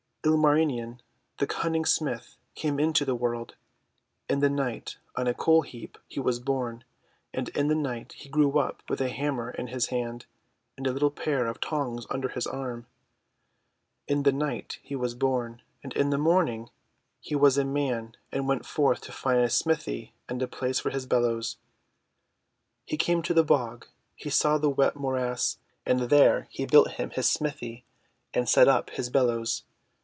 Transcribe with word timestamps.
Ilmarinen 0.23 1.01
the 1.39 1.47
Cunning 1.47 1.83
Smith 1.83 2.37
came 2.53 2.79
into 2.79 3.03
the 3.05 3.15
world. 3.15 3.55
In 4.29 4.39
the 4.39 4.51
night, 4.51 4.97
on 5.15 5.25
a 5.25 5.33
coal 5.33 5.63
heap, 5.63 5.97
was 6.15 6.37
he 6.37 6.43
born, 6.43 6.83
and 7.33 7.49
in 7.49 7.69
the 7.69 7.73
night 7.73 8.13
he 8.13 8.29
grew 8.29 8.59
up 8.59 8.83
with 8.87 9.01
a 9.01 9.09
hammer 9.09 9.49
in 9.49 9.69
his 9.69 9.87
hand 9.87 10.27
and 10.77 10.85
a 10.85 10.91
little 10.91 11.09
pair 11.09 11.47
of 11.47 11.59
tongs 11.59 12.05
under 12.11 12.29
his 12.29 12.45
arm. 12.45 12.85
In 14.07 14.21
the 14.21 14.31
night 14.31 14.77
was 14.91 15.13
he 15.13 15.17
born, 15.17 15.63
and 15.81 15.91
in 15.93 16.11
the 16.11 16.19
morning 16.19 16.69
he 17.19 17.33
WHY 17.35 17.39
UNLUCKY 17.49 17.59
IRON 17.61 17.71
KILLS 17.71 17.73
291 18.11 18.11
was 18.11 18.11
a 18.11 18.11
man 18.11 18.17
and 18.39 18.47
went 18.47 18.65
forth 18.67 19.01
to 19.01 19.11
find 19.11 19.39
a 19.39 19.49
smithy 19.49 20.13
and 20.29 20.39
a 20.43 20.47
place 20.47 20.79
for 20.79 20.91
his 20.91 21.07
bellows. 21.07 21.57
He 22.85 22.95
came 22.95 23.23
to 23.23 23.33
the 23.33 23.43
bog; 23.43 23.87
he 24.15 24.29
saw 24.29 24.59
the 24.59 24.69
wet 24.69 24.95
morass, 24.95 25.57
and 25.83 25.99
there 26.01 26.47
he 26.51 26.67
built 26.67 26.91
him 26.91 27.09
his 27.09 27.27
smithy 27.27 27.85
and 28.35 28.47
set 28.47 28.67
up 28.67 28.91
his 28.91 29.09
bellows. 29.09 29.63